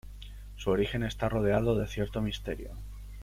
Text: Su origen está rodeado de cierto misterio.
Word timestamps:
Su 0.55 0.71
origen 0.71 1.03
está 1.03 1.29
rodeado 1.29 1.75
de 1.77 1.85
cierto 1.85 2.23
misterio. 2.23 2.75